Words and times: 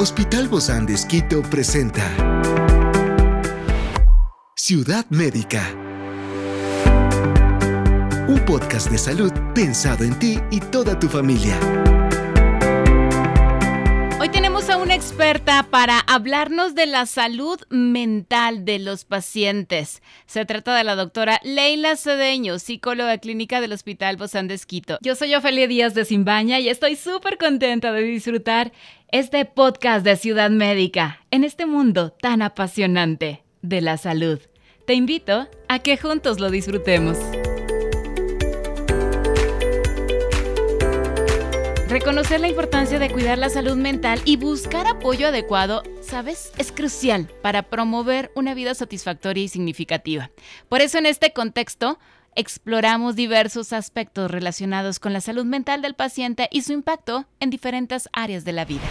Hospital 0.00 0.46
Bozán 0.46 0.86
de 0.86 0.94
Esquito 0.94 1.42
presenta 1.42 2.04
Ciudad 4.54 5.04
Médica. 5.10 5.60
Un 8.28 8.40
podcast 8.46 8.92
de 8.92 8.98
salud 8.98 9.32
pensado 9.56 10.04
en 10.04 10.16
ti 10.16 10.38
y 10.52 10.60
toda 10.60 10.96
tu 11.00 11.08
familia. 11.08 11.58
Una 14.80 14.94
experta 14.94 15.66
para 15.68 15.98
hablarnos 15.98 16.76
de 16.76 16.86
la 16.86 17.04
salud 17.06 17.58
mental 17.68 18.64
de 18.64 18.78
los 18.78 19.04
pacientes. 19.04 20.02
Se 20.26 20.44
trata 20.44 20.76
de 20.76 20.84
la 20.84 20.94
doctora 20.94 21.40
Leila 21.42 21.96
Cedeño, 21.96 22.60
psicóloga 22.60 23.18
clínica 23.18 23.60
del 23.60 23.72
Hospital 23.72 24.16
Bozán 24.16 24.46
de 24.46 24.54
Esquito. 24.54 24.98
Yo 25.02 25.16
soy 25.16 25.34
Ofelia 25.34 25.66
Díaz 25.66 25.94
de 25.94 26.04
Simbaña 26.04 26.60
y 26.60 26.68
estoy 26.68 26.94
súper 26.94 27.38
contenta 27.38 27.90
de 27.92 28.02
disfrutar 28.02 28.72
este 29.10 29.44
podcast 29.44 30.04
de 30.04 30.16
Ciudad 30.16 30.50
Médica 30.50 31.24
en 31.32 31.42
este 31.42 31.66
mundo 31.66 32.12
tan 32.12 32.40
apasionante 32.40 33.42
de 33.62 33.80
la 33.80 33.96
salud. 33.96 34.38
Te 34.86 34.94
invito 34.94 35.48
a 35.68 35.80
que 35.80 35.96
juntos 35.96 36.38
lo 36.38 36.50
disfrutemos. 36.50 37.18
Reconocer 41.88 42.38
la 42.40 42.48
importancia 42.48 42.98
de 42.98 43.10
cuidar 43.10 43.38
la 43.38 43.48
salud 43.48 43.74
mental 43.74 44.20
y 44.26 44.36
buscar 44.36 44.86
apoyo 44.86 45.28
adecuado, 45.28 45.82
¿sabes? 46.02 46.52
Es 46.58 46.70
crucial 46.70 47.30
para 47.40 47.62
promover 47.62 48.30
una 48.34 48.52
vida 48.52 48.74
satisfactoria 48.74 49.44
y 49.44 49.48
significativa. 49.48 50.30
Por 50.68 50.82
eso 50.82 50.98
en 50.98 51.06
este 51.06 51.32
contexto 51.32 51.98
exploramos 52.34 53.16
diversos 53.16 53.72
aspectos 53.72 54.30
relacionados 54.30 55.00
con 55.00 55.14
la 55.14 55.22
salud 55.22 55.46
mental 55.46 55.80
del 55.80 55.94
paciente 55.94 56.50
y 56.52 56.60
su 56.60 56.74
impacto 56.74 57.24
en 57.40 57.48
diferentes 57.48 58.10
áreas 58.12 58.44
de 58.44 58.52
la 58.52 58.66
vida. 58.66 58.84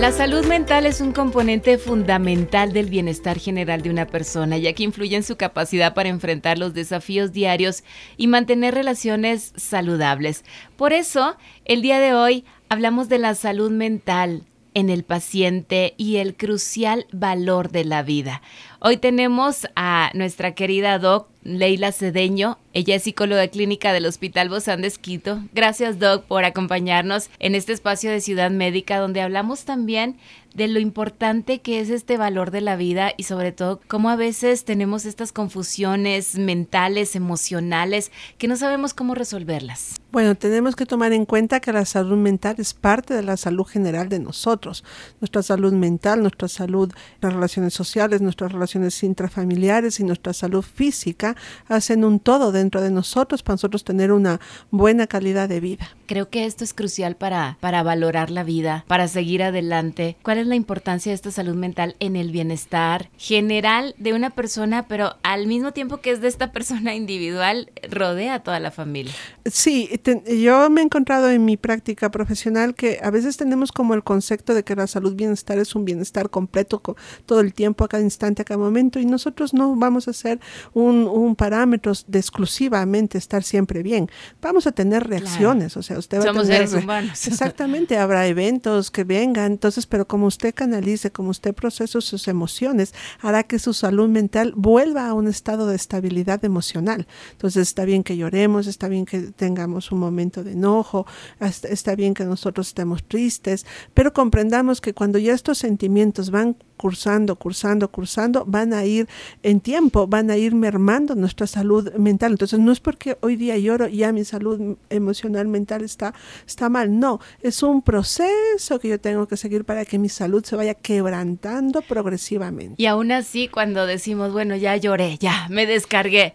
La 0.00 0.12
salud 0.12 0.46
mental 0.46 0.86
es 0.86 1.02
un 1.02 1.12
componente 1.12 1.76
fundamental 1.76 2.72
del 2.72 2.86
bienestar 2.86 3.38
general 3.38 3.82
de 3.82 3.90
una 3.90 4.06
persona, 4.06 4.56
ya 4.56 4.72
que 4.72 4.82
influye 4.82 5.14
en 5.14 5.22
su 5.22 5.36
capacidad 5.36 5.92
para 5.92 6.08
enfrentar 6.08 6.56
los 6.56 6.72
desafíos 6.72 7.32
diarios 7.32 7.84
y 8.16 8.26
mantener 8.26 8.72
relaciones 8.72 9.52
saludables. 9.56 10.46
Por 10.78 10.94
eso, 10.94 11.36
el 11.66 11.82
día 11.82 12.00
de 12.00 12.14
hoy 12.14 12.46
hablamos 12.70 13.10
de 13.10 13.18
la 13.18 13.34
salud 13.34 13.70
mental 13.70 14.46
en 14.72 14.88
el 14.88 15.04
paciente 15.04 15.92
y 15.98 16.16
el 16.16 16.34
crucial 16.34 17.06
valor 17.12 17.70
de 17.70 17.84
la 17.84 18.02
vida. 18.02 18.40
Hoy 18.80 18.96
tenemos 18.96 19.68
a 19.76 20.12
nuestra 20.14 20.54
querida 20.54 20.98
doc 20.98 21.29
Leila 21.42 21.92
Cedeño. 21.92 22.58
Ella 22.72 22.94
es 22.94 23.02
psicóloga 23.02 23.48
clínica 23.48 23.92
del 23.92 24.06
Hospital 24.06 24.48
Bozán 24.48 24.82
de 24.82 24.88
Esquito. 24.88 25.42
Gracias, 25.52 25.98
Doc, 25.98 26.24
por 26.24 26.44
acompañarnos 26.44 27.30
en 27.38 27.54
este 27.54 27.72
espacio 27.72 28.10
de 28.10 28.20
Ciudad 28.20 28.50
Médica, 28.50 28.98
donde 28.98 29.20
hablamos 29.20 29.64
también 29.64 30.16
de 30.54 30.68
lo 30.68 30.80
importante 30.80 31.60
que 31.60 31.80
es 31.80 31.90
este 31.90 32.16
valor 32.16 32.50
de 32.50 32.60
la 32.60 32.76
vida 32.76 33.12
y 33.16 33.24
sobre 33.24 33.52
todo 33.52 33.80
cómo 33.86 34.10
a 34.10 34.16
veces 34.16 34.64
tenemos 34.64 35.04
estas 35.04 35.32
confusiones 35.32 36.36
mentales, 36.36 37.14
emocionales, 37.14 38.10
que 38.38 38.48
no 38.48 38.56
sabemos 38.56 38.94
cómo 38.94 39.14
resolverlas. 39.14 40.00
Bueno, 40.10 40.34
tenemos 40.34 40.74
que 40.74 40.86
tomar 40.86 41.12
en 41.12 41.24
cuenta 41.24 41.60
que 41.60 41.72
la 41.72 41.84
salud 41.84 42.16
mental 42.16 42.56
es 42.58 42.74
parte 42.74 43.14
de 43.14 43.22
la 43.22 43.36
salud 43.36 43.64
general 43.64 44.08
de 44.08 44.18
nosotros. 44.18 44.82
Nuestra 45.20 45.42
salud 45.42 45.72
mental, 45.72 46.20
nuestra 46.20 46.48
salud, 46.48 46.92
las 47.20 47.32
relaciones 47.32 47.74
sociales, 47.74 48.20
nuestras 48.20 48.50
relaciones 48.50 49.00
intrafamiliares 49.04 50.00
y 50.00 50.04
nuestra 50.04 50.32
salud 50.32 50.62
física 50.62 51.29
hacen 51.68 52.04
un 52.04 52.20
todo 52.20 52.52
dentro 52.52 52.80
de 52.80 52.90
nosotros 52.90 53.42
para 53.42 53.54
nosotros 53.54 53.84
tener 53.84 54.12
una 54.12 54.40
buena 54.70 55.06
calidad 55.06 55.48
de 55.48 55.60
vida. 55.60 55.88
Creo 56.06 56.28
que 56.28 56.44
esto 56.44 56.64
es 56.64 56.74
crucial 56.74 57.16
para, 57.16 57.58
para 57.60 57.82
valorar 57.82 58.30
la 58.30 58.42
vida, 58.42 58.84
para 58.88 59.08
seguir 59.08 59.42
adelante. 59.42 60.16
¿Cuál 60.22 60.38
es 60.38 60.46
la 60.46 60.56
importancia 60.56 61.10
de 61.10 61.14
esta 61.14 61.30
salud 61.30 61.54
mental 61.54 61.96
en 62.00 62.16
el 62.16 62.30
bienestar 62.30 63.10
general 63.16 63.94
de 63.98 64.12
una 64.12 64.30
persona, 64.30 64.86
pero 64.88 65.14
al 65.22 65.46
mismo 65.46 65.72
tiempo 65.72 65.98
que 65.98 66.10
es 66.10 66.20
de 66.20 66.28
esta 66.28 66.52
persona 66.52 66.94
individual, 66.94 67.70
rodea 67.88 68.34
a 68.34 68.42
toda 68.42 68.60
la 68.60 68.70
familia? 68.70 69.12
Sí, 69.46 69.88
yo 70.26 70.70
me 70.70 70.80
he 70.80 70.84
encontrado 70.84 71.30
en 71.30 71.44
mi 71.44 71.56
práctica 71.56 72.10
profesional 72.10 72.74
que 72.74 73.00
a 73.02 73.10
veces 73.10 73.36
tenemos 73.36 73.72
como 73.72 73.94
el 73.94 74.02
concepto 74.02 74.54
de 74.54 74.64
que 74.64 74.74
la 74.74 74.86
salud 74.86 75.14
bienestar 75.14 75.58
es 75.58 75.74
un 75.74 75.84
bienestar 75.84 76.30
completo 76.30 76.82
todo 77.26 77.40
el 77.40 77.54
tiempo, 77.54 77.84
a 77.84 77.88
cada 77.88 78.02
instante, 78.02 78.42
a 78.42 78.44
cada 78.44 78.58
momento, 78.58 78.98
y 78.98 79.06
nosotros 79.06 79.54
no 79.54 79.76
vamos 79.76 80.08
a 80.08 80.12
ser 80.12 80.40
un, 80.72 81.06
un 81.06 81.19
parámetro 81.36 81.92
de 82.06 82.18
exclusivamente 82.18 83.18
estar 83.18 83.42
siempre 83.42 83.82
bien. 83.82 84.08
Vamos 84.40 84.66
a 84.66 84.72
tener 84.72 85.06
reacciones, 85.06 85.76
o 85.76 85.82
sea, 85.82 85.98
usted 85.98 86.18
va 86.18 86.22
Somos 86.22 86.44
a 86.44 86.50
tener... 86.50 86.68
seres 86.68 86.84
humanos. 86.84 87.26
Exactamente, 87.26 87.98
habrá 87.98 88.26
eventos 88.26 88.90
que 88.90 89.04
vengan, 89.04 89.52
entonces, 89.52 89.86
pero 89.86 90.06
como 90.06 90.26
usted 90.26 90.54
canalice, 90.54 91.10
como 91.10 91.30
usted 91.30 91.54
procese 91.54 92.00
sus 92.00 92.28
emociones, 92.28 92.94
hará 93.20 93.42
que 93.42 93.58
su 93.58 93.72
salud 93.72 94.08
mental 94.08 94.52
vuelva 94.56 95.08
a 95.08 95.14
un 95.14 95.28
estado 95.28 95.66
de 95.66 95.76
estabilidad 95.76 96.44
emocional. 96.44 97.06
Entonces, 97.32 97.68
está 97.68 97.84
bien 97.84 98.02
que 98.02 98.16
lloremos, 98.16 98.66
está 98.66 98.88
bien 98.88 99.04
que 99.04 99.20
tengamos 99.20 99.92
un 99.92 99.98
momento 99.98 100.44
de 100.44 100.52
enojo, 100.52 101.06
está 101.40 101.94
bien 101.94 102.14
que 102.14 102.24
nosotros 102.24 102.68
estemos 102.68 103.04
tristes, 103.04 103.66
pero 103.94 104.12
comprendamos 104.12 104.80
que 104.80 104.94
cuando 104.94 105.18
ya 105.18 105.34
estos 105.34 105.58
sentimientos 105.58 106.30
van 106.30 106.56
cursando, 106.80 107.36
cursando, 107.36 107.88
cursando, 107.88 108.46
van 108.46 108.72
a 108.72 108.86
ir 108.86 109.06
en 109.42 109.60
tiempo, 109.60 110.06
van 110.06 110.30
a 110.30 110.38
ir 110.38 110.54
mermando 110.54 111.14
nuestra 111.14 111.46
salud 111.46 111.92
mental. 111.96 112.32
Entonces 112.32 112.58
no 112.58 112.72
es 112.72 112.80
porque 112.80 113.18
hoy 113.20 113.36
día 113.36 113.58
lloro 113.58 113.86
y 113.86 113.98
ya 113.98 114.12
mi 114.12 114.24
salud 114.24 114.78
emocional 114.88 115.46
mental 115.46 115.82
está, 115.84 116.14
está 116.46 116.70
mal, 116.70 116.98
no, 116.98 117.20
es 117.42 117.62
un 117.62 117.82
proceso 117.82 118.78
que 118.80 118.88
yo 118.88 118.98
tengo 118.98 119.28
que 119.28 119.36
seguir 119.36 119.66
para 119.66 119.84
que 119.84 119.98
mi 119.98 120.08
salud 120.08 120.42
se 120.42 120.56
vaya 120.56 120.72
quebrantando 120.72 121.82
progresivamente. 121.82 122.82
Y 122.82 122.86
aún 122.86 123.12
así, 123.12 123.48
cuando 123.48 123.84
decimos, 123.84 124.32
bueno, 124.32 124.56
ya 124.56 124.74
lloré, 124.78 125.18
ya 125.18 125.48
me 125.50 125.66
descargué, 125.66 126.32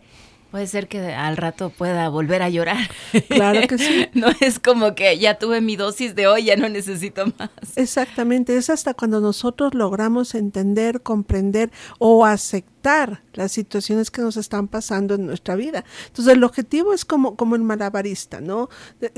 puede 0.56 0.68
ser 0.68 0.88
que 0.88 1.14
al 1.14 1.36
rato 1.36 1.70
pueda 1.70 2.08
volver 2.08 2.42
a 2.42 2.48
llorar. 2.48 2.90
Claro 3.28 3.68
que 3.68 3.78
sí. 3.78 4.08
no 4.14 4.28
es 4.40 4.58
como 4.60 4.96
que 4.96 5.20
ya 5.20 5.38
tuve 5.38 5.60
mi 5.60 5.76
dosis 5.76 6.16
de 6.16 6.28
hoy, 6.28 6.46
ya 6.46 6.56
no 6.56 6.70
necesito 6.70 7.26
más. 7.38 7.50
Exactamente, 7.76 8.56
es 8.56 8.70
hasta 8.70 8.94
cuando 8.94 9.20
nosotros 9.20 9.74
logramos 9.74 10.34
entender, 10.34 11.02
comprender 11.02 11.72
o 12.00 12.26
aceptar 12.26 12.75
las 13.34 13.52
situaciones 13.52 14.12
que 14.12 14.22
nos 14.22 14.38
están 14.38 14.68
pasando 14.68 15.16
en 15.16 15.26
nuestra 15.26 15.56
vida. 15.56 15.84
Entonces 16.08 16.34
el 16.34 16.44
objetivo 16.44 16.94
es 16.94 17.06
como, 17.06 17.36
como 17.36 17.56
el 17.56 17.62
malabarista, 17.62 18.42
¿no? 18.42 18.70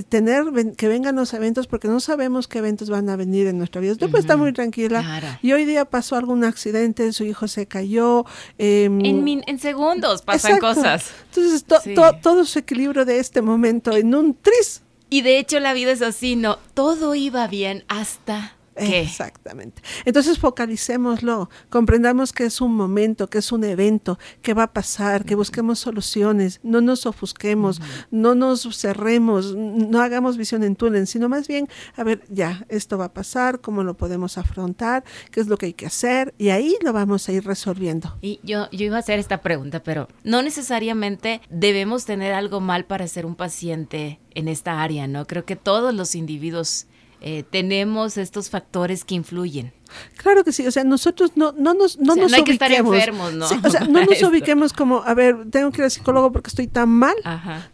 tener 0.09 0.45
que 0.77 0.87
vengan 0.87 1.15
los 1.15 1.33
eventos 1.33 1.67
porque 1.67 1.87
no 1.87 1.99
sabemos 1.99 2.47
qué 2.47 2.59
eventos 2.59 2.89
van 2.89 3.09
a 3.09 3.15
venir 3.15 3.47
en 3.47 3.57
nuestra 3.57 3.81
vida. 3.81 3.93
Usted 3.93 4.09
puede 4.09 4.21
estar 4.21 4.37
muy 4.37 4.53
tranquila 4.53 5.37
y 5.41 5.51
hoy 5.51 5.65
día 5.65 5.85
pasó 5.85 6.15
algún 6.15 6.43
accidente, 6.43 7.11
su 7.13 7.23
hijo 7.23 7.47
se 7.47 7.67
cayó. 7.67 8.25
en, 8.57 9.05
en, 9.05 9.59
segundos 9.59 10.21
pasan 10.21 10.59
cosas. 10.59 11.11
Entonces, 11.33 11.65
todo 12.21 12.45
su 12.45 12.59
equilibrio 12.59 13.05
de 13.05 13.19
este 13.19 13.41
momento 13.41 13.95
en 13.95 14.15
un 14.15 14.33
tris. 14.33 14.81
Y 15.09 15.21
de 15.21 15.39
hecho 15.39 15.59
la 15.59 15.73
vida 15.73 15.91
es 15.91 16.01
así, 16.01 16.35
¿no? 16.35 16.57
Todo 16.73 17.15
iba 17.15 17.47
bien 17.47 17.85
hasta 17.87 18.56
Exactamente. 18.77 19.81
Entonces 20.05 20.39
focalicémoslo, 20.39 21.49
comprendamos 21.69 22.33
que 22.33 22.45
es 22.45 22.61
un 22.61 22.75
momento, 22.75 23.29
que 23.29 23.39
es 23.39 23.51
un 23.51 23.63
evento, 23.63 24.19
que 24.41 24.53
va 24.53 24.63
a 24.63 24.73
pasar, 24.73 25.25
que 25.25 25.35
busquemos 25.35 25.79
soluciones, 25.79 26.59
no 26.63 26.81
nos 26.81 27.05
ofusquemos, 27.05 27.81
no 28.11 28.35
nos 28.35 28.67
cerremos, 28.77 29.55
no 29.55 30.01
hagamos 30.01 30.37
visión 30.37 30.63
en 30.63 30.75
túnel, 30.75 31.07
sino 31.07 31.29
más 31.29 31.47
bien, 31.47 31.67
a 31.95 32.03
ver, 32.03 32.23
ya, 32.29 32.65
esto 32.69 32.97
va 32.97 33.05
a 33.05 33.13
pasar, 33.13 33.61
cómo 33.61 33.83
lo 33.83 33.95
podemos 33.97 34.37
afrontar, 34.37 35.03
qué 35.31 35.39
es 35.39 35.47
lo 35.47 35.57
que 35.57 35.67
hay 35.67 35.73
que 35.73 35.85
hacer, 35.85 36.33
y 36.37 36.49
ahí 36.49 36.75
lo 36.81 36.93
vamos 36.93 37.27
a 37.27 37.31
ir 37.31 37.45
resolviendo. 37.45 38.17
Y 38.21 38.39
yo, 38.43 38.69
yo 38.71 38.85
iba 38.85 38.97
a 38.97 38.99
hacer 38.99 39.19
esta 39.19 39.41
pregunta, 39.41 39.83
pero 39.83 40.07
no 40.23 40.41
necesariamente 40.41 41.41
debemos 41.49 42.05
tener 42.05 42.33
algo 42.33 42.59
mal 42.59 42.85
para 42.85 43.07
ser 43.07 43.25
un 43.25 43.35
paciente 43.35 44.19
en 44.33 44.47
esta 44.47 44.81
área, 44.81 45.07
¿no? 45.07 45.25
Creo 45.25 45.45
que 45.45 45.55
todos 45.55 45.93
los 45.93 46.15
individuos 46.15 46.87
eh, 47.21 47.43
tenemos 47.43 48.17
estos 48.17 48.49
factores 48.49 49.03
que 49.03 49.15
influyen. 49.15 49.73
Claro 50.17 50.43
que 50.43 50.51
sí, 50.51 50.65
o 50.67 50.71
sea, 50.71 50.83
nosotros 50.83 51.31
no, 51.35 51.53
no 51.53 51.73
nos, 51.73 51.97
no 51.99 52.15
nos 52.15 52.33
hay 52.33 52.43
que 52.43 52.51
estar 52.51 52.71
enfermos, 52.71 53.33
¿no? 53.33 53.45
o 53.45 53.69
sea, 53.69 53.81
no 53.81 54.03
nos 54.05 54.21
ubiquemos 54.23 54.73
como, 54.73 55.03
a 55.03 55.13
ver, 55.13 55.49
tengo 55.49 55.71
que 55.71 55.81
ir 55.81 55.83
al 55.85 55.91
psicólogo 55.91 56.31
porque 56.31 56.49
estoy 56.49 56.67
tan 56.67 56.89
mal. 56.89 57.15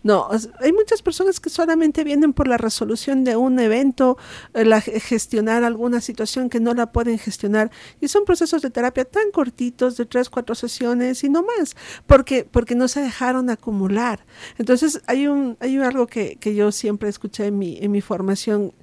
No, 0.04 0.30
hay 0.60 0.74
muchas 0.74 1.02
personas 1.02 1.40
que 1.40 1.50
solamente 1.50 2.04
vienen 2.04 2.34
por 2.34 2.48
la 2.48 2.58
resolución 2.58 3.24
de 3.24 3.36
un 3.36 3.60
evento, 3.60 4.18
eh, 4.54 4.66
la, 4.66 4.82
gestionar 4.82 5.64
alguna 5.64 6.02
situación 6.02 6.50
que 6.50 6.60
no 6.60 6.74
la 6.74 6.92
pueden 6.92 7.18
gestionar. 7.18 7.72
Y 8.02 8.08
son 8.08 8.26
procesos 8.26 8.62
de 8.62 8.70
terapia 8.70 9.06
tan 9.06 9.32
cortitos, 9.32 9.98
de 9.98 10.06
tres, 10.06 10.30
cuatro 10.30 10.56
sesiones 10.56 11.24
y 11.24 11.30
no 11.30 11.44
más, 11.44 11.76
porque, 12.06 12.48
porque 12.50 12.76
no 12.76 12.88
se 12.88 13.02
dejaron 13.02 13.50
acumular. 13.50 14.26
Entonces, 14.58 15.02
hay 15.08 15.28
un, 15.28 15.58
hay 15.60 15.78
algo 15.78 16.08
que, 16.08 16.38
que 16.40 16.56
yo 16.56 16.72
siempre 16.72 17.10
escuché 17.10 17.48
en 17.48 17.58
mi, 17.58 17.78
en 17.80 17.92
mi 17.92 18.02
formación. 18.02 18.74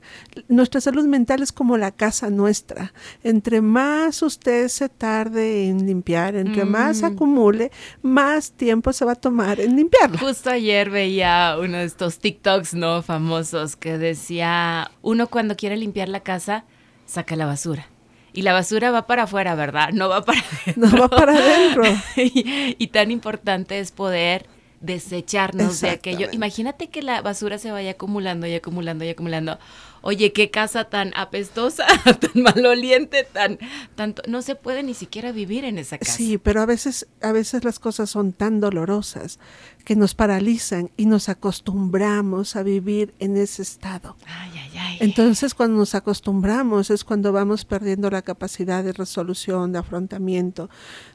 Nuestra 0.49 0.81
salud 0.81 1.05
mental 1.05 1.43
es 1.43 1.53
como 1.53 1.77
la 1.77 1.91
casa 1.91 2.31
nuestra 2.31 2.93
entre 3.23 3.61
más 3.61 4.23
usted 4.23 4.69
se 4.69 4.89
tarde 4.89 5.69
en 5.69 5.87
limpiar, 5.87 6.37
entre 6.37 6.65
más 6.65 7.03
Mm. 7.03 7.05
acumule, 7.05 7.71
más 8.03 8.53
tiempo 8.53 8.93
se 8.93 9.05
va 9.05 9.13
a 9.13 9.17
tomar 9.17 9.61
en 9.61 9.77
limpiarla. 9.77 10.19
Justo 10.19 10.51
ayer 10.51 10.91
veía 10.91 11.57
uno 11.61 11.79
de 11.79 11.85
estos 11.85 12.19
TikToks, 12.19 12.75
¿no? 12.75 13.03
Famosos 13.03 13.77
que 13.77 13.99
decía, 13.99 14.91
uno 15.03 15.27
cuando 15.29 15.57
quiere 15.57 15.77
limpiar 15.77 16.09
la 16.09 16.21
casa, 16.21 16.65
saca 17.07 17.37
la 17.37 17.47
basura. 17.47 17.87
Y 18.33 18.43
la 18.43 18.53
basura 18.53 18.93
va 18.93 19.07
para 19.09 19.25
afuera, 19.25 19.55
¿verdad? 19.57 19.91
No 19.93 20.09
va 20.09 20.25
para 20.25 20.39
adentro. 20.41 20.87
No 20.97 20.99
va 21.01 21.09
para 21.09 21.33
adentro. 21.33 21.83
y, 22.17 22.77
y 22.79 22.87
tan 22.87 23.11
importante 23.11 23.81
es 23.81 23.91
poder 23.91 24.47
desecharnos 24.81 25.81
de 25.81 25.91
aquello. 25.91 26.29
Imagínate 26.33 26.89
que 26.89 27.03
la 27.03 27.23
basura 27.23 27.59
se 27.59 27.71
vaya 27.71 27.93
acumulando 27.93 28.47
y 28.47 28.55
acumulando 28.55 29.05
y 29.05 29.09
acumulando. 29.11 29.59
Oye, 30.03 30.33
qué 30.33 30.51
casa 30.51 30.85
tan 30.85 31.13
apestosa, 31.17 31.87
tan 32.05 32.43
maloliente, 32.43 33.25
tan, 33.25 33.59
tanto, 33.95 34.23
no 34.27 34.43
se 34.43 34.55
puede 34.55 34.83
ni 34.83 34.95
siquiera 34.95 35.33
vivir 35.33 35.65
en 35.65 35.79
esa 35.79 35.99
casa. 35.99 36.13
Sí, 36.13 36.39
pero 36.39 36.63
a 36.63 36.67
veces, 36.67 37.07
a 37.21 37.33
veces 37.33 37.65
las 37.65 37.79
cosas 37.79 38.11
son 38.11 38.33
tan 38.33 38.61
dolorosas 38.61 39.39
que 39.85 39.97
nos 39.97 40.15
paralizan 40.15 40.91
y 40.97 41.07
nos 41.07 41.29
acostumbramos 41.29 42.57
a 42.57 42.63
vivir 42.63 43.15
en 43.19 43.37
ese 43.37 43.63
estado. 43.63 44.17
Ay, 44.27 44.51
ay. 44.55 44.70
Entonces, 45.01 45.55
cuando 45.55 45.79
nos 45.79 45.95
acostumbramos 45.95 46.91
es 46.91 47.05
cuando 47.05 47.33
vamos 47.33 47.65
perdiendo 47.65 48.11
la 48.11 48.21
capacidad 48.21 48.85
de 48.85 48.93
resolución, 48.93 49.73
de 49.73 49.79
afrontamiento, 49.79 50.69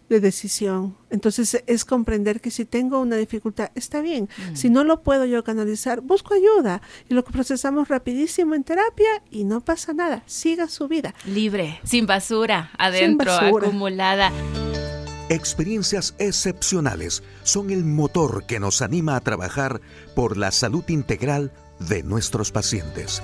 de 0.09 0.19
decisión. 0.19 0.97
Entonces, 1.11 1.63
es 1.67 1.85
comprender 1.85 2.41
que 2.41 2.49
si 2.49 2.65
tengo 2.65 2.99
una 2.99 3.15
dificultad, 3.15 3.69
está 3.75 4.01
bien. 4.01 4.27
Mm. 4.51 4.55
Si 4.55 4.69
no 4.69 4.83
lo 4.83 5.03
puedo 5.03 5.25
yo 5.25 5.43
canalizar, 5.43 6.01
busco 6.01 6.33
ayuda 6.33 6.81
y 7.07 7.13
lo 7.13 7.23
procesamos 7.23 7.87
rapidísimo 7.87 8.55
en 8.55 8.63
terapia 8.63 9.21
y 9.29 9.43
no 9.43 9.61
pasa 9.61 9.93
nada. 9.93 10.23
Siga 10.25 10.67
su 10.67 10.87
vida. 10.87 11.13
Libre, 11.25 11.79
sin 11.83 12.07
basura, 12.07 12.71
adentro, 12.77 13.31
basura. 13.31 13.67
acumulada. 13.67 14.31
Experiencias 15.29 16.13
excepcionales 16.19 17.23
son 17.43 17.71
el 17.71 17.83
motor 17.83 18.45
que 18.45 18.59
nos 18.59 18.81
anima 18.83 19.15
a 19.15 19.21
trabajar 19.21 19.81
por 20.15 20.37
la 20.37 20.51
salud 20.51 20.83
integral 20.87 21.51
de 21.79 22.03
nuestros 22.03 22.51
pacientes. 22.51 23.23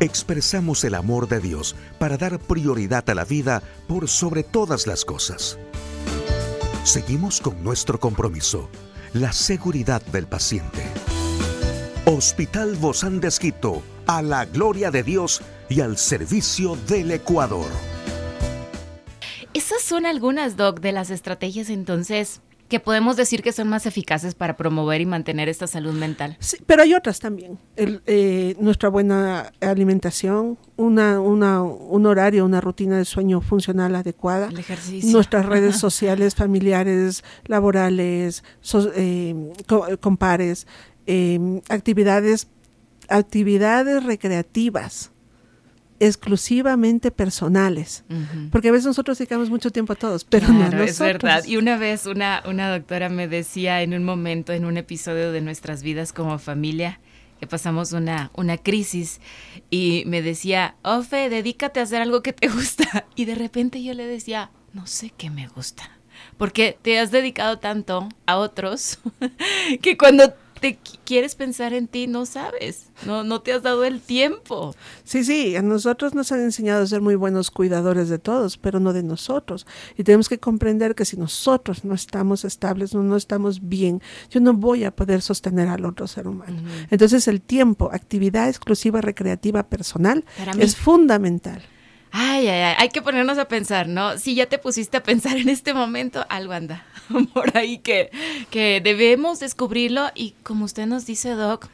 Expresamos 0.00 0.84
el 0.84 0.94
amor 0.94 1.26
de 1.26 1.40
Dios 1.40 1.74
para 1.98 2.16
dar 2.16 2.38
prioridad 2.38 3.10
a 3.10 3.16
la 3.16 3.24
vida 3.24 3.64
por 3.88 4.08
sobre 4.08 4.44
todas 4.44 4.86
las 4.86 5.04
cosas. 5.04 5.58
Seguimos 6.84 7.40
con 7.40 7.64
nuestro 7.64 7.98
compromiso, 7.98 8.70
la 9.12 9.32
seguridad 9.32 10.00
del 10.02 10.28
paciente. 10.28 10.84
Hospital 12.04 12.76
Bozán 12.76 13.18
de 13.20 13.26
Esquito, 13.26 13.82
a 14.06 14.22
la 14.22 14.44
gloria 14.44 14.92
de 14.92 15.02
Dios 15.02 15.42
y 15.68 15.80
al 15.80 15.98
servicio 15.98 16.76
del 16.86 17.10
Ecuador. 17.10 17.68
Esas 19.52 19.82
son 19.82 20.06
algunas, 20.06 20.56
Doc, 20.56 20.78
de 20.78 20.92
las 20.92 21.10
estrategias 21.10 21.70
entonces 21.70 22.40
que 22.68 22.80
podemos 22.80 23.16
decir 23.16 23.42
que 23.42 23.52
son 23.52 23.68
más 23.68 23.86
eficaces 23.86 24.34
para 24.34 24.56
promover 24.56 25.00
y 25.00 25.06
mantener 25.06 25.48
esta 25.48 25.66
salud 25.66 25.94
mental. 25.94 26.36
Sí, 26.38 26.58
pero 26.66 26.82
hay 26.82 26.92
otras 26.94 27.18
también. 27.18 27.58
El, 27.76 28.02
eh, 28.06 28.56
nuestra 28.60 28.90
buena 28.90 29.52
alimentación, 29.60 30.58
una, 30.76 31.18
una, 31.20 31.62
un 31.62 32.04
horario, 32.06 32.44
una 32.44 32.60
rutina 32.60 32.98
de 32.98 33.04
sueño 33.06 33.40
funcional 33.40 33.94
adecuada. 33.96 34.48
El 34.48 34.58
ejercicio. 34.58 35.10
Nuestras 35.10 35.46
redes 35.46 35.76
sociales, 35.80 36.34
familiares, 36.34 37.24
laborales, 37.46 38.44
so- 38.60 38.92
eh, 38.94 39.34
co- 39.66 39.86
compares, 40.00 40.66
eh, 41.06 41.62
actividades, 41.70 42.48
actividades 43.08 44.04
recreativas 44.04 45.10
exclusivamente 46.00 47.10
personales. 47.10 48.04
Porque 48.50 48.68
a 48.68 48.72
veces 48.72 48.86
nosotros 48.86 49.18
dedicamos 49.18 49.50
mucho 49.50 49.70
tiempo 49.70 49.92
a 49.92 49.96
todos, 49.96 50.24
pero 50.24 50.48
no 50.48 50.64
es 50.66 50.72
nosotros. 50.72 51.22
verdad. 51.22 51.44
Y 51.44 51.56
una 51.56 51.76
vez 51.76 52.06
una, 52.06 52.42
una 52.46 52.70
doctora 52.70 53.08
me 53.08 53.28
decía 53.28 53.82
en 53.82 53.94
un 53.94 54.04
momento, 54.04 54.52
en 54.52 54.64
un 54.64 54.76
episodio 54.76 55.32
de 55.32 55.40
nuestras 55.40 55.82
vidas 55.82 56.12
como 56.12 56.38
familia, 56.38 57.00
que 57.40 57.46
pasamos 57.46 57.92
una, 57.92 58.30
una 58.34 58.56
crisis, 58.58 59.20
y 59.70 60.02
me 60.06 60.22
decía, 60.22 60.74
Ofe, 60.82 61.28
dedícate 61.28 61.80
a 61.80 61.84
hacer 61.84 62.02
algo 62.02 62.22
que 62.22 62.32
te 62.32 62.48
gusta. 62.52 63.06
Y 63.14 63.24
de 63.24 63.34
repente 63.34 63.82
yo 63.82 63.94
le 63.94 64.06
decía, 64.06 64.50
no 64.72 64.86
sé 64.86 65.12
qué 65.16 65.30
me 65.30 65.48
gusta. 65.48 65.90
Porque 66.36 66.76
te 66.82 66.98
has 66.98 67.10
dedicado 67.10 67.58
tanto 67.58 68.08
a 68.26 68.38
otros 68.38 68.98
que 69.82 69.96
cuando 69.96 70.34
te 70.60 70.78
qu- 70.78 70.98
quieres 71.04 71.34
pensar 71.34 71.72
en 71.72 71.88
ti 71.88 72.06
no 72.06 72.26
sabes, 72.26 72.90
no, 73.06 73.24
no 73.24 73.40
te 73.40 73.52
has 73.52 73.62
dado 73.62 73.84
el 73.84 74.00
tiempo. 74.00 74.74
Sí, 75.04 75.24
sí, 75.24 75.56
a 75.56 75.62
nosotros 75.62 76.14
nos 76.14 76.32
han 76.32 76.40
enseñado 76.40 76.82
a 76.82 76.86
ser 76.86 77.00
muy 77.00 77.14
buenos 77.14 77.50
cuidadores 77.50 78.08
de 78.08 78.18
todos, 78.18 78.56
pero 78.58 78.80
no 78.80 78.92
de 78.92 79.02
nosotros. 79.02 79.66
Y 79.96 80.04
tenemos 80.04 80.28
que 80.28 80.38
comprender 80.38 80.94
que 80.94 81.04
si 81.04 81.16
nosotros 81.16 81.84
no 81.84 81.94
estamos 81.94 82.44
estables, 82.44 82.94
no, 82.94 83.02
no 83.02 83.16
estamos 83.16 83.68
bien, 83.68 84.02
yo 84.30 84.40
no 84.40 84.52
voy 84.52 84.84
a 84.84 84.90
poder 84.94 85.22
sostener 85.22 85.68
al 85.68 85.84
otro 85.84 86.06
ser 86.06 86.26
humano. 86.28 86.60
Entonces 86.90 87.28
el 87.28 87.40
tiempo, 87.40 87.90
actividad 87.92 88.48
exclusiva 88.48 89.00
recreativa 89.00 89.62
personal, 89.68 90.24
es 90.62 90.76
fundamental. 90.76 91.62
Ay, 92.10 92.48
ay, 92.48 92.60
ay, 92.62 92.74
hay 92.78 92.88
que 92.88 93.02
ponernos 93.02 93.36
a 93.36 93.48
pensar, 93.48 93.86
¿no? 93.86 94.16
Si 94.16 94.34
ya 94.34 94.46
te 94.46 94.58
pusiste 94.58 94.96
a 94.96 95.02
pensar 95.02 95.36
en 95.36 95.48
este 95.50 95.74
momento, 95.74 96.24
algo 96.30 96.54
anda 96.54 96.84
por 97.34 97.56
ahí 97.56 97.78
que, 97.78 98.10
que 98.50 98.80
debemos 98.82 99.40
descubrirlo 99.40 100.08
y 100.14 100.34
como 100.42 100.64
usted 100.64 100.86
nos 100.86 101.06
dice, 101.06 101.30
Doc, 101.30 101.68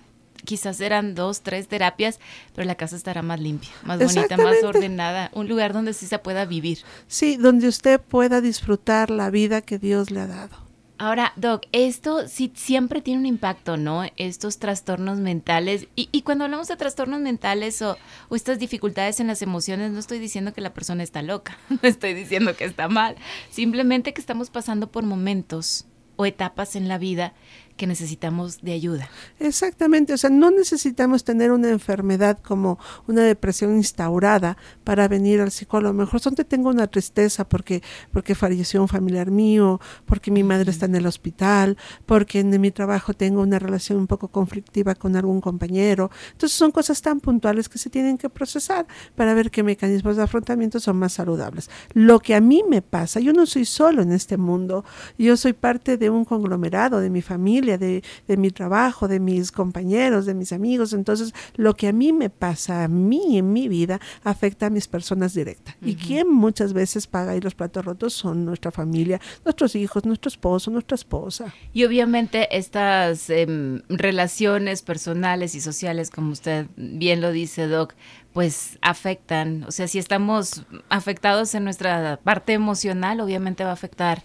quizás 0.45 0.77
serán 0.77 1.15
dos, 1.15 1.43
tres 1.43 1.69
terapias, 1.69 2.21
pero 2.55 2.67
la 2.67 2.75
casa 2.75 2.97
estará 2.97 3.23
más 3.23 3.41
limpia, 3.41 3.71
más 3.83 3.99
bonita, 3.99 4.37
más 4.37 4.63
ordenada, 4.63 5.31
un 5.35 5.49
lugar 5.49 5.73
donde 5.73 5.93
sí 5.93 6.07
se 6.07 6.19
pueda 6.19 6.45
vivir. 6.45 6.79
Sí, 7.09 7.37
donde 7.37 7.69
usted 7.69 8.01
pueda 8.01 8.41
disfrutar 8.41 9.11
la 9.11 9.31
vida 9.31 9.63
que 9.63 9.79
Dios 9.79 10.11
le 10.11 10.21
ha 10.21 10.27
dado. 10.27 10.64
Ahora, 10.97 11.33
Doc, 11.35 11.65
esto 11.73 12.29
sí 12.29 12.53
siempre 12.55 13.03
tiene 13.03 13.21
un 13.21 13.27
impacto, 13.27 13.77
¿no? 13.77 14.05
Estos 14.17 14.59
trastornos 14.59 15.19
mentales. 15.19 15.89
Y, 15.97 16.09
y 16.13 16.23
cuando 16.23 16.45
hablamos 16.45 16.69
de 16.69 16.77
trastornos 16.77 17.21
mentales 17.21 17.83
o, 17.83 17.99
o 18.29 18.37
estas 18.37 18.61
dificultades 18.61 19.19
en 19.19 19.27
las 19.27 19.43
emociones, 19.43 19.91
no 19.91 19.99
estoy 19.99 20.21
diciendo 20.21 20.53
que 20.53 20.61
la 20.61 20.73
persona 20.73 21.03
está 21.03 21.23
loca, 21.23 21.59
no 21.69 21.81
estoy 21.83 22.15
diciendo 22.15 22.57
que 22.57 22.65
está 22.65 22.89
mal, 22.89 23.17
simplemente 23.51 24.15
que 24.15 24.21
estamos 24.21 24.51
pasando 24.51 24.87
por 24.87 25.05
momentos 25.05 25.87
o 26.17 26.27
etapas 26.27 26.77
en 26.77 26.87
la 26.87 26.99
vida 26.99 27.33
que 27.77 27.87
necesitamos 27.87 28.63
de 28.63 28.73
ayuda. 28.73 29.09
Exactamente, 29.41 30.13
o 30.13 30.17
sea, 30.17 30.31
no 30.31 30.51
necesitamos 30.51 31.25
tener 31.25 31.53
una 31.53 31.71
enfermedad 31.71 32.39
como 32.39 32.79
una 33.07 33.23
depresión 33.23 33.75
instaurada 33.77 34.57
para 34.85 35.09
venir 35.09 35.41
al 35.41 35.51
psicólogo. 35.51 35.91
A 35.91 35.93
lo 35.93 35.99
mejor 35.99 36.21
donde 36.21 36.45
tengo 36.45 36.71
una 36.71 36.87
tristeza 36.87 37.49
porque, 37.49 37.83
porque 38.13 38.35
falleció 38.35 38.81
un 38.81 38.89
familiar 38.89 39.31
mío, 39.31 39.81
porque 40.07 40.31
mi 40.31 40.43
madre 40.43 40.71
está 40.71 40.87
en 40.87 40.95
el 40.95 41.07
hospital, 41.07 41.77
porque 42.07 42.41
en 42.41 42.61
mi 42.61 42.71
trabajo 42.71 43.13
tengo 43.15 43.43
una 43.43 43.59
relación 43.59 43.99
un 43.99 44.07
poco 44.07 44.29
conflictiva 44.29 44.95
con 44.95 45.17
algún 45.17 45.41
compañero. 45.41 46.11
Entonces 46.33 46.57
son 46.57 46.71
cosas 46.71 47.03
tan 47.03 47.21
puntuales 47.21 47.69
que 47.69 47.79
se 47.79 47.91
tienen 47.91 48.19
que 48.19 48.29
procesar 48.29 48.87
para 49.17 49.35
ver 49.35 49.51
qué 49.51 49.63
mecanismos 49.63 50.17
de 50.17 50.23
afrontamiento 50.23 50.81
son 50.81 50.97
más 50.97 51.13
saludables. 51.13 51.71
Lo 51.93 52.21
que 52.21 52.35
a 52.35 52.41
mí 52.41 52.63
me 52.69 52.83
pasa, 52.83 53.21
yo 53.21 53.33
no 53.33 53.47
soy 53.47 53.65
solo 53.65 54.03
en 54.03 54.13
este 54.13 54.37
mundo, 54.37 54.85
yo 55.19 55.37
soy 55.37 55.53
parte 55.53 55.97
de 55.97 56.11
un 56.11 56.25
conglomerado, 56.25 57.01
de 57.01 57.11
mi 57.11 57.23
familia, 57.23 57.64
de, 57.65 58.03
de 58.29 58.37
mi 58.37 58.51
trabajo, 58.51 59.09
de 59.09 59.21
mis 59.21 59.53
compañeros, 59.53 60.27
de 60.27 60.35
mis 60.35 60.53
amigos. 60.53 60.93
Entonces, 60.93 61.33
lo 61.57 61.75
que 61.75 61.89
a 61.89 61.93
mí 61.93 62.13
me 62.13 62.31
pasa, 62.31 62.85
a 62.85 62.89
mí 62.89 63.39
en 63.39 63.53
mi 63.53 63.69
vida, 63.69 64.01
afecta 64.23 64.67
a 64.67 64.71
mis 64.71 64.89
personas 64.89 65.35
directas. 65.35 65.77
Y 65.83 65.97
quien 65.97 66.31
muchas 66.31 66.73
veces 66.73 67.07
paga 67.07 67.33
ahí 67.33 67.41
los 67.41 67.55
platos 67.55 67.85
rotos 67.85 68.13
son 68.13 68.45
nuestra 68.45 68.71
familia, 68.71 69.21
nuestros 69.45 69.75
hijos, 69.75 70.05
nuestro 70.05 70.29
esposo, 70.29 70.71
nuestra 70.71 70.95
esposa. 70.95 71.55
Y 71.73 71.85
obviamente 71.85 72.57
estas 72.57 73.31
em, 73.31 73.83
relaciones 73.89 74.83
personales 74.83 75.55
y 75.55 75.61
sociales, 75.61 76.11
como 76.11 76.33
usted 76.33 76.67
bien 76.77 77.21
lo 77.21 77.33
dice, 77.33 77.67
Doc, 77.67 77.95
pues 78.33 78.79
afectan. 78.83 79.65
O 79.65 79.71
sea, 79.71 79.89
si 79.89 79.99
estamos 79.99 80.65
afectados 80.89 81.55
en 81.55 81.65
nuestra 81.65 82.19
parte 82.23 82.53
emocional, 82.53 83.21
obviamente 83.21 83.65
va 83.65 83.71
a 83.71 83.75
afectar 83.75 84.23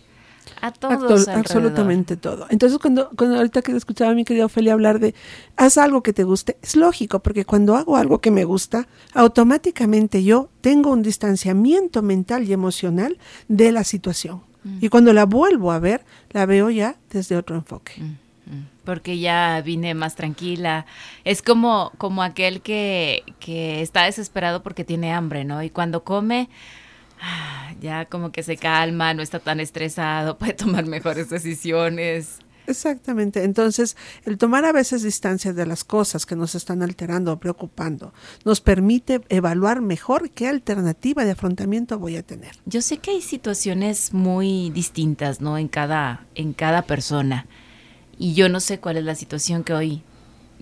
a 0.62 0.72
todos. 0.72 1.27
Absolutamente 1.27 2.18
todo. 2.18 2.48
Entonces, 2.50 2.79
cuando, 2.79 3.10
cuando 3.15 3.38
ahorita 3.38 3.62
que 3.62 3.75
escuchaba 3.75 4.12
a 4.12 4.13
mi 4.13 4.25
querida 4.25 4.46
Ofelia 4.46 4.74
hablar 4.74 5.00
de 5.00 5.15
haz 5.56 5.77
algo 5.77 6.03
que 6.03 6.13
te 6.13 6.24
guste, 6.24 6.58
es 6.62 6.75
lógico, 6.75 7.20
porque 7.20 7.46
cuando 7.46 7.75
hago 7.75 7.98
algo 7.98 8.20
que 8.20 8.32
me 8.32 8.44
gusta, 8.44 8.88
automáticamente 9.13 10.24
yo 10.24 10.50
tengo 10.62 10.91
un 10.91 11.01
distanciamiento 11.01 12.01
mental 12.01 12.44
y 12.44 12.53
emocional 12.53 13.18
de 13.48 13.72
la 13.72 13.84
situación. 13.84 14.41
Y 14.82 14.89
cuando 14.89 15.13
la 15.13 15.25
vuelvo 15.25 15.72
a 15.72 15.79
ver, 15.79 16.03
la 16.32 16.46
veo 16.46 16.70
ya 16.70 16.98
desde 17.10 17.38
otro 17.38 17.56
enfoque. 17.56 17.94
Mm, 17.98 18.65
Porque 18.84 19.18
ya 19.18 19.62
vine 19.62 19.94
más 19.94 20.15
tranquila. 20.15 20.86
Es 21.24 21.41
como, 21.41 21.91
como 21.98 22.24
aquel 22.24 22.62
que, 22.62 23.24
que 23.39 23.82
está 23.82 24.03
desesperado 24.03 24.62
porque 24.62 24.84
tiene 24.84 25.13
hambre, 25.13 25.46
¿no? 25.46 25.63
Y 25.63 25.70
cuando 25.70 26.03
come, 26.03 26.50
ya 27.82 28.06
como 28.06 28.32
que 28.32 28.44
se 28.44 28.58
calma, 28.58 29.14
no 29.14 29.22
está 29.22 29.40
tan 29.40 29.60
estresado, 29.60 30.38
puede 30.40 30.54
tomar 30.54 30.86
mejores 30.86 31.30
decisiones. 31.30 32.40
Exactamente. 32.68 33.44
Entonces, 33.44 33.98
el 34.26 34.38
tomar 34.38 34.64
a 34.64 34.72
veces 34.72 35.02
distancia 35.02 35.54
de 35.54 35.66
las 35.66 35.84
cosas 35.84 36.28
que 36.28 36.36
nos 36.36 36.54
están 36.54 36.84
alterando 36.84 37.34
o 37.34 37.40
preocupando 37.40 38.14
nos 38.46 38.62
permite 38.62 39.22
evaluar 39.30 39.82
mejor 39.82 40.30
qué 40.30 40.48
alternativa 40.48 41.26
de 41.26 41.32
afrontamiento 41.32 41.98
voy 41.98 42.16
a 42.16 42.22
tener. 42.22 42.52
Yo 42.66 42.84
sé 42.84 42.98
que 42.98 43.12
hay 43.12 43.22
situaciones 43.22 44.14
muy 44.14 44.70
distintas, 44.70 45.42
¿no? 45.42 45.58
En 45.58 45.68
cada, 45.68 46.28
en 46.36 46.54
cada 46.54 46.84
persona. 46.84 47.48
Y 48.20 48.36
yo 48.36 48.50
no 48.50 48.60
sé 48.60 48.80
cuál 48.80 48.98
es 48.98 49.04
la 49.04 49.16
situación 49.16 49.64
que 49.64 49.74
hoy 49.74 50.04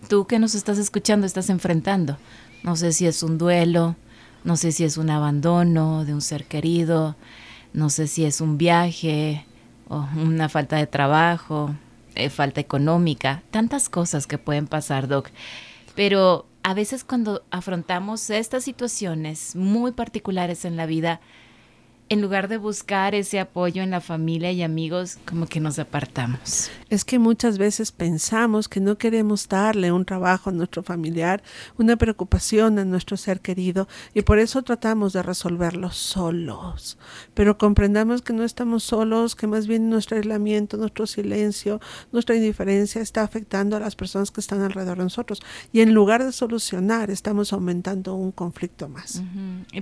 tú 0.08 0.28
que 0.28 0.40
nos 0.40 0.56
estás 0.56 0.78
escuchando 0.78 1.28
estás 1.28 1.50
enfrentando. 1.50 2.18
No 2.64 2.78
sé 2.78 2.94
si 2.94 3.06
es 3.06 3.22
un 3.22 3.38
duelo, 3.38 3.98
no 4.48 4.56
sé 4.56 4.72
si 4.72 4.86
es 4.86 4.96
un 4.96 5.10
abandono 5.10 6.06
de 6.06 6.14
un 6.14 6.22
ser 6.22 6.46
querido, 6.46 7.18
no 7.74 7.90
sé 7.90 8.08
si 8.08 8.24
es 8.24 8.40
un 8.40 8.58
viaje 8.58 9.46
o 9.90 10.08
una 10.16 10.48
falta 10.48 10.78
de 10.78 10.88
trabajo, 10.88 11.76
eh, 12.16 12.30
falta 12.30 12.62
económica, 12.62 13.44
tantas 13.52 13.90
cosas 13.90 14.26
que 14.26 14.38
pueden 14.38 14.66
pasar, 14.66 15.10
Doc. 15.10 15.32
Pero 15.96 16.46
a 16.64 16.74
veces 16.74 17.04
cuando 17.04 17.44
afrontamos 17.52 18.30
estas 18.30 18.64
situaciones 18.64 19.54
muy 19.58 19.92
particulares 19.92 20.64
en 20.64 20.78
la 20.78 20.86
vida, 20.86 21.20
en 22.10 22.22
lugar 22.22 22.48
de 22.48 22.58
buscar 22.58 23.16
ese 23.16 23.40
apoyo 23.40 23.82
en 23.82 23.92
la 23.92 24.02
familia 24.02 24.52
y 24.52 24.64
amigos, 24.64 25.18
como 25.26 25.48
que 25.48 25.60
nos 25.60 25.80
apartamos. 25.80 26.70
Es 26.90 27.04
que 27.04 27.20
muchas 27.20 27.58
veces 27.58 27.92
pensamos 27.92 28.70
que 28.70 28.80
no 28.80 28.98
queremos 28.98 29.48
darle 29.50 29.92
un 29.92 30.06
trabajo 30.06 30.50
a 30.50 30.54
nuestro 30.54 30.84
familiar, 30.84 31.44
una 31.78 31.98
preocupación 31.98 32.80
a 32.80 32.86
nuestro 32.86 33.18
ser 33.18 33.42
querido, 33.42 33.88
y 34.14 34.22
por 34.22 34.40
eso 34.40 34.62
tratamos 34.62 35.14
de 35.14 35.24
resolverlo 35.24 35.92
solos. 35.92 36.98
Pero 37.34 37.58
comprendamos 37.58 38.22
que 38.22 38.34
no 38.34 38.44
estamos 38.44 38.84
solos, 38.84 39.36
que 39.36 39.48
más 39.48 39.68
bien 39.68 39.90
nuestro 39.90 40.18
aislamiento, 40.18 40.78
nuestro 40.78 41.08
silencio, 41.08 41.82
nuestra 42.12 42.36
indiferencia 42.36 43.02
está 43.02 43.24
afectando 43.24 43.76
a 43.76 43.80
las 43.80 43.96
personas 43.96 44.32
que 44.32 44.40
están 44.40 44.62
alrededor 44.62 44.98
de 44.98 45.04
nosotros. 45.04 45.42
Y 45.74 45.82
en 45.82 45.94
lugar 45.94 46.24
de 46.24 46.32
solucionar, 46.32 47.12
estamos 47.12 47.54
aumentando 47.54 48.16
un 48.16 48.32
conflicto 48.32 48.88
más. 48.88 49.22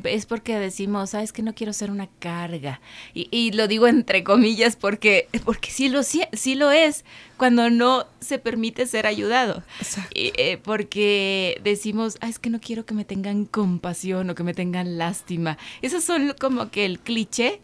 Es 0.04 0.26
porque 0.26 0.58
decimos, 0.58 1.12
sabes 1.12 1.32
que 1.32 1.44
no 1.44 1.54
quiero 1.54 1.74
ser 1.74 1.92
una 1.92 2.08
carga. 2.20 2.82
Y, 3.14 3.52
lo 3.52 3.68
digo 3.68 3.88
entre 3.88 4.24
comillas 4.24 4.76
porque, 4.76 5.28
porque 5.46 5.72
sí, 5.72 5.90
lo, 5.90 6.02
sí, 6.04 6.56
lo 6.56 6.72
es 6.72 7.06
cuando 7.38 7.70
no 7.70 8.06
se 8.20 8.40
permite 8.40 8.88
ser 8.88 9.08
ayudado. 9.08 9.64
Eh, 10.14 10.58
porque 10.64 11.60
decimos, 11.64 12.18
ah, 12.22 12.30
es 12.30 12.40
que 12.40 12.50
no 12.50 12.60
quiero 12.60 12.86
que 12.86 12.94
me 12.94 13.06
tengan 13.06 13.46
compasión 13.46 14.30
o 14.30 14.36
que 14.36 14.44
me 14.44 14.54
tengan 14.54 14.98
lástima. 14.98 15.58
Esos 15.82 16.04
son 16.04 16.34
como 16.40 16.72
que 16.72 16.86
el 16.86 17.00
cliché 17.00 17.62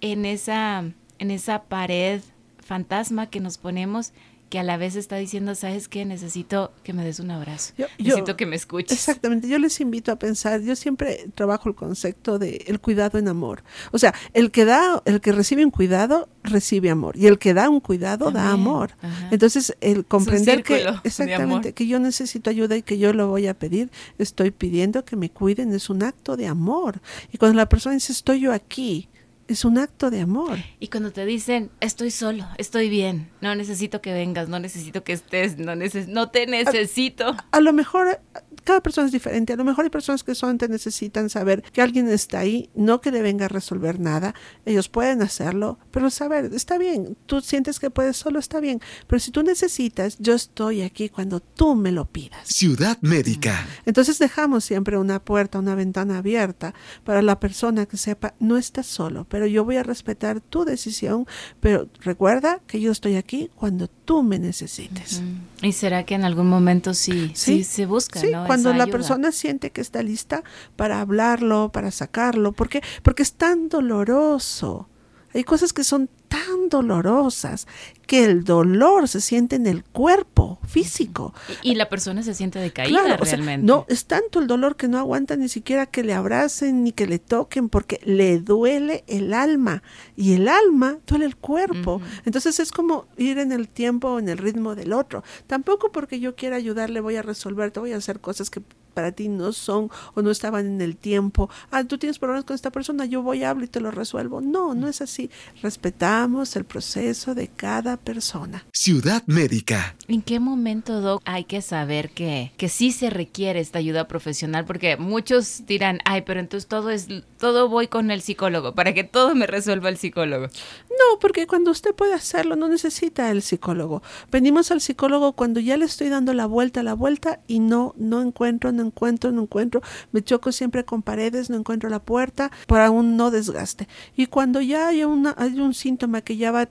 en 0.00 0.24
esa, 0.24 0.84
en 1.18 1.30
esa 1.30 1.64
pared 1.64 2.20
fantasma 2.62 3.28
que 3.28 3.40
nos 3.40 3.58
ponemos 3.58 4.12
que 4.52 4.58
a 4.58 4.62
la 4.62 4.76
vez 4.76 4.96
está 4.96 5.16
diciendo, 5.16 5.54
¿sabes 5.54 5.88
qué? 5.88 6.04
Necesito 6.04 6.74
que 6.82 6.92
me 6.92 7.02
des 7.02 7.20
un 7.20 7.30
abrazo. 7.30 7.72
Necesito 7.98 8.36
que 8.36 8.44
me 8.44 8.54
escuches. 8.54 8.92
Exactamente. 8.92 9.48
Yo 9.48 9.58
les 9.58 9.80
invito 9.80 10.12
a 10.12 10.16
pensar, 10.16 10.60
yo 10.60 10.76
siempre 10.76 11.24
trabajo 11.34 11.70
el 11.70 11.74
concepto 11.74 12.38
de 12.38 12.62
el 12.66 12.78
cuidado 12.78 13.18
en 13.18 13.28
amor. 13.28 13.64
O 13.92 13.98
sea, 13.98 14.12
el 14.34 14.50
que 14.50 14.66
da, 14.66 15.00
el 15.06 15.22
que 15.22 15.32
recibe 15.32 15.64
un 15.64 15.70
cuidado, 15.70 16.28
recibe 16.42 16.90
amor. 16.90 17.16
Y 17.16 17.28
el 17.28 17.38
que 17.38 17.54
da 17.54 17.70
un 17.70 17.80
cuidado, 17.80 18.30
da 18.30 18.50
amor. 18.50 18.90
Entonces, 19.30 19.74
el 19.80 20.04
comprender 20.04 20.62
que, 20.62 20.86
exactamente, 21.02 21.72
que 21.72 21.86
yo 21.86 21.98
necesito 21.98 22.50
ayuda 22.50 22.76
y 22.76 22.82
que 22.82 22.98
yo 22.98 23.14
lo 23.14 23.28
voy 23.28 23.46
a 23.46 23.54
pedir, 23.58 23.90
estoy 24.18 24.50
pidiendo 24.50 25.06
que 25.06 25.16
me 25.16 25.30
cuiden, 25.30 25.72
es 25.72 25.88
un 25.88 26.02
acto 26.02 26.36
de 26.36 26.46
amor. 26.46 27.00
Y 27.32 27.38
cuando 27.38 27.56
la 27.56 27.70
persona 27.70 27.94
dice, 27.94 28.12
estoy 28.12 28.40
yo 28.40 28.52
aquí, 28.52 29.08
es 29.48 29.64
un 29.64 29.78
acto 29.78 30.10
de 30.10 30.20
amor. 30.20 30.58
Y 30.80 30.88
cuando 30.88 31.12
te 31.12 31.24
dicen, 31.24 31.70
estoy 31.80 32.10
solo, 32.10 32.46
estoy 32.58 32.88
bien, 32.88 33.30
no 33.40 33.54
necesito 33.54 34.00
que 34.00 34.12
vengas, 34.12 34.48
no 34.48 34.58
necesito 34.58 35.04
que 35.04 35.12
estés, 35.12 35.58
no, 35.58 35.74
no 35.74 36.30
te 36.30 36.46
necesito. 36.46 37.36
A, 37.50 37.60
lo 37.60 37.72
mejor 37.72 38.20
cada 38.64 38.80
persona 38.80 39.06
es 39.06 39.12
diferente. 39.12 39.52
A 39.52 39.56
lo 39.56 39.64
mejor 39.64 39.84
hay 39.84 39.90
personas 39.90 40.22
que 40.22 40.34
solamente 40.34 40.68
necesitan 40.68 41.30
saber 41.30 41.62
que 41.72 41.82
alguien 41.82 42.08
está 42.08 42.40
ahí, 42.40 42.70
no 42.74 43.00
que 43.00 43.10
le 43.10 43.22
venga 43.22 43.46
a 43.46 43.48
resolver 43.48 44.00
nada. 44.00 44.34
Ellos 44.64 44.88
pueden 44.88 45.22
hacerlo, 45.22 45.78
pero 45.90 46.10
saber, 46.10 46.50
está 46.54 46.78
bien. 46.78 47.16
Tú 47.26 47.40
sientes 47.40 47.78
que 47.78 47.90
puedes 47.90 48.16
solo, 48.16 48.38
está 48.38 48.60
bien. 48.60 48.80
Pero 49.06 49.20
si 49.20 49.30
tú 49.30 49.42
necesitas, 49.42 50.16
yo 50.18 50.34
estoy 50.34 50.82
aquí 50.82 51.08
cuando 51.08 51.40
tú 51.40 51.74
me 51.74 51.92
lo 51.92 52.04
pidas. 52.06 52.46
Ciudad 52.48 52.98
Médica. 53.00 53.66
Entonces 53.86 54.18
dejamos 54.18 54.64
siempre 54.64 54.96
una 54.96 55.22
puerta, 55.24 55.58
una 55.58 55.74
ventana 55.74 56.18
abierta 56.18 56.74
para 57.04 57.22
la 57.22 57.40
persona 57.40 57.86
que 57.86 57.96
sepa, 57.96 58.34
no 58.38 58.56
estás 58.56 58.86
solo, 58.86 59.24
pero 59.32 59.46
yo 59.46 59.64
voy 59.64 59.78
a 59.78 59.82
respetar 59.82 60.42
tu 60.42 60.66
decisión, 60.66 61.26
pero 61.58 61.88
recuerda 62.00 62.60
que 62.66 62.82
yo 62.82 62.92
estoy 62.92 63.16
aquí 63.16 63.50
cuando 63.54 63.88
tú 63.88 64.22
me 64.22 64.38
necesites. 64.38 65.22
¿Y 65.62 65.72
será 65.72 66.04
que 66.04 66.14
en 66.14 66.24
algún 66.24 66.50
momento 66.50 66.92
sí, 66.92 67.32
sí, 67.34 67.64
se 67.64 67.86
busca? 67.86 68.20
Sí, 68.20 68.30
cuando 68.46 68.74
la 68.74 68.86
persona 68.88 69.32
siente 69.32 69.70
que 69.70 69.80
está 69.80 70.02
lista 70.02 70.44
para 70.76 71.00
hablarlo, 71.00 71.70
para 71.72 71.90
sacarlo, 71.90 72.52
porque 72.52 72.82
porque 73.02 73.22
es 73.22 73.32
tan 73.32 73.70
doloroso. 73.70 74.90
Hay 75.34 75.44
cosas 75.44 75.72
que 75.72 75.84
son 75.84 76.08
tan 76.28 76.68
dolorosas 76.70 77.66
que 78.06 78.24
el 78.24 78.44
dolor 78.44 79.08
se 79.08 79.20
siente 79.20 79.56
en 79.56 79.66
el 79.66 79.84
cuerpo 79.84 80.58
físico. 80.66 81.34
Y, 81.62 81.74
la 81.74 81.88
persona 81.88 82.22
se 82.22 82.34
siente 82.34 82.58
decaída 82.58 83.16
realmente. 83.16 83.66
no, 83.66 83.86
es 83.88 84.06
tanto 84.06 84.38
el 84.38 84.46
dolor 84.46 84.76
que 84.76 84.88
no 84.88 84.98
aguanta 84.98 85.36
ni 85.36 85.48
siquiera 85.48 85.86
que 85.86 86.02
le 86.02 86.14
abracen 86.14 86.84
ni 86.84 86.92
que 86.92 87.06
le 87.06 87.18
toquen 87.18 87.68
porque 87.68 88.00
le 88.04 88.38
duele 88.38 89.04
el 89.06 89.34
alma 89.34 89.82
y 90.16 90.34
el 90.34 90.48
alma 90.48 90.98
duele 91.06 91.26
el 91.26 91.36
cuerpo. 91.36 92.00
Entonces 92.24 92.60
es 92.60 92.72
como 92.72 93.06
ir 93.16 93.38
en 93.38 93.52
el 93.52 93.68
tiempo, 93.68 94.18
en 94.18 94.28
el 94.28 94.38
ritmo 94.38 94.74
del 94.74 94.92
otro. 94.92 95.22
Tampoco 95.46 95.92
porque 95.92 96.20
yo 96.20 96.34
quiera 96.34 96.56
ayudarle 96.56 97.00
voy 97.00 97.16
a 97.16 97.22
resolver, 97.22 97.70
te 97.70 97.80
voy 97.80 97.92
a 97.92 97.96
hacer 97.96 98.20
cosas 98.20 98.50
que 98.50 98.62
para 98.92 99.12
ti 99.12 99.28
no 99.28 99.52
son 99.52 99.90
o 100.14 100.22
no 100.22 100.30
estaban 100.30 100.66
en 100.66 100.80
el 100.80 100.96
tiempo. 100.96 101.50
Ah, 101.70 101.84
tú 101.84 101.98
tienes 101.98 102.18
problemas 102.18 102.44
con 102.44 102.54
esta 102.54 102.70
persona, 102.70 103.04
yo 103.06 103.22
voy 103.22 103.44
a 103.44 103.50
hablar 103.50 103.64
y 103.64 103.68
te 103.68 103.80
lo 103.80 103.90
resuelvo. 103.90 104.40
No, 104.40 104.74
no 104.74 104.88
es 104.88 105.00
así. 105.00 105.30
Respetamos 105.62 106.56
el 106.56 106.64
proceso 106.64 107.34
de 107.34 107.48
cada 107.48 107.96
persona. 107.96 108.64
Ciudad 108.72 109.22
Médica. 109.26 109.96
¿En 110.08 110.22
qué 110.22 110.40
momento, 110.40 111.00
Doc, 111.00 111.22
hay 111.24 111.44
que 111.44 111.62
saber 111.62 112.10
que, 112.10 112.52
que 112.56 112.68
sí 112.68 112.92
se 112.92 113.10
requiere 113.10 113.60
esta 113.60 113.78
ayuda 113.78 114.08
profesional? 114.08 114.64
Porque 114.64 114.96
muchos 114.96 115.66
dirán, 115.66 116.00
ay, 116.04 116.22
pero 116.22 116.40
entonces 116.40 116.68
todo 116.68 116.90
es, 116.90 117.08
todo 117.38 117.68
voy 117.68 117.88
con 117.88 118.10
el 118.10 118.22
psicólogo, 118.22 118.74
para 118.74 118.94
que 118.94 119.04
todo 119.04 119.34
me 119.34 119.46
resuelva 119.46 119.88
el 119.88 119.96
psicólogo. 119.96 120.46
No, 120.46 121.18
porque 121.20 121.46
cuando 121.46 121.70
usted 121.70 121.94
puede 121.94 122.14
hacerlo, 122.14 122.56
no 122.56 122.68
necesita 122.68 123.30
el 123.30 123.42
psicólogo. 123.42 124.02
Venimos 124.30 124.70
al 124.70 124.80
psicólogo 124.80 125.32
cuando 125.32 125.60
ya 125.60 125.76
le 125.76 125.84
estoy 125.84 126.08
dando 126.08 126.34
la 126.34 126.46
vuelta, 126.46 126.82
la 126.82 126.94
vuelta 126.94 127.40
y 127.46 127.60
no, 127.60 127.94
no 127.96 128.22
encuentro, 128.22 128.72
no 128.82 128.88
encuentro, 128.88 129.32
no 129.32 129.42
encuentro. 129.42 129.80
Me 130.12 130.22
choco 130.22 130.52
siempre 130.52 130.84
con 130.84 131.02
paredes, 131.02 131.50
no 131.50 131.56
encuentro 131.56 131.88
la 131.88 132.00
puerta 132.00 132.50
para 132.66 132.90
un 132.90 133.16
no 133.16 133.30
desgaste. 133.30 133.88
Y 134.16 134.26
cuando 134.26 134.60
ya 134.60 134.88
hay, 134.88 135.04
una, 135.04 135.34
hay 135.38 135.60
un 135.60 135.74
síntoma 135.74 136.20
que 136.20 136.36
ya 136.36 136.50
va, 136.50 136.68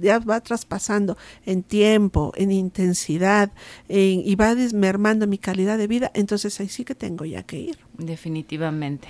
ya 0.00 0.18
va 0.18 0.40
traspasando 0.40 1.16
en 1.44 1.62
tiempo, 1.62 2.32
en 2.36 2.52
intensidad 2.52 3.52
y 3.88 4.34
va 4.36 4.54
desmermando 4.54 5.26
mi 5.26 5.38
calidad 5.38 5.78
de 5.78 5.86
vida, 5.86 6.10
entonces 6.14 6.60
ahí 6.60 6.68
sí 6.68 6.84
que 6.84 6.94
tengo 6.94 7.24
ya 7.24 7.42
que 7.42 7.58
ir. 7.58 7.78
Definitivamente. 7.98 9.08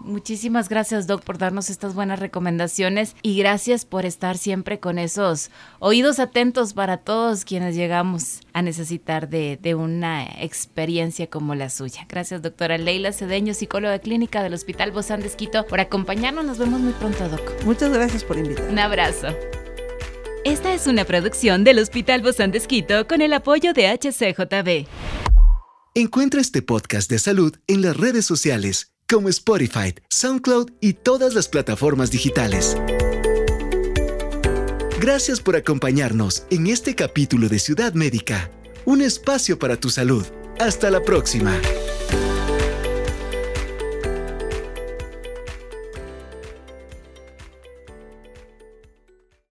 Muchísimas 0.00 0.68
gracias, 0.68 1.06
Doc, 1.06 1.22
por 1.22 1.36
darnos 1.38 1.68
estas 1.68 1.94
buenas 1.94 2.20
recomendaciones 2.20 3.14
y 3.22 3.36
gracias 3.36 3.84
por 3.84 4.06
estar 4.06 4.38
siempre 4.38 4.80
con 4.80 4.98
esos 4.98 5.50
oídos 5.78 6.18
atentos 6.18 6.72
para 6.72 6.98
todos 6.98 7.44
quienes 7.44 7.76
llegamos 7.76 8.40
a 8.52 8.62
necesitar 8.62 9.28
de, 9.28 9.58
una 9.74 10.24
experiencia 10.42 11.28
como 11.28 11.54
la 11.54 11.70
suya. 11.70 12.06
Gracias, 12.08 12.42
doctora 12.42 12.78
Leila 12.78 13.12
Cedeño, 13.12 13.54
psicóloga 13.54 13.98
clínica 13.98 14.42
del 14.42 14.54
Hospital 14.54 14.90
Bozán 14.90 15.20
de 15.20 15.28
Esquito, 15.28 15.66
por 15.66 15.80
acompañarnos. 15.80 16.44
Nos 16.44 16.58
vemos 16.58 16.80
muy 16.80 16.92
pronto, 16.92 17.28
Doc. 17.28 17.64
Muchas 17.64 17.92
gracias 17.92 18.24
por 18.24 18.36
invitarme. 18.38 18.72
Un 18.72 18.78
abrazo. 18.78 19.28
Esta 20.44 20.72
es 20.72 20.86
una 20.86 21.04
producción 21.04 21.62
del 21.64 21.78
Hospital 21.78 22.22
Bozán 22.22 22.50
de 22.50 22.58
Esquito 22.58 23.06
con 23.06 23.20
el 23.20 23.32
apoyo 23.34 23.74
de 23.74 23.88
HCJB. 23.88 24.88
Encuentra 25.94 26.40
este 26.40 26.62
podcast 26.62 27.10
de 27.10 27.18
salud 27.18 27.54
en 27.66 27.82
las 27.82 27.96
redes 27.96 28.24
sociales 28.24 28.94
como 29.10 29.28
Spotify, 29.28 29.94
SoundCloud 30.08 30.70
y 30.80 30.92
todas 30.92 31.34
las 31.34 31.48
plataformas 31.48 32.10
digitales. 32.10 32.76
Gracias 35.00 35.40
por 35.40 35.56
acompañarnos 35.56 36.44
en 36.50 36.68
este 36.68 36.94
capítulo 36.94 37.48
de 37.48 37.58
Ciudad 37.58 37.94
Médica, 37.94 38.50
un 38.84 39.02
espacio 39.02 39.58
para 39.58 39.76
tu 39.76 39.90
salud. 39.90 40.24
Hasta 40.60 40.90
la 40.90 41.02
próxima. 41.02 41.58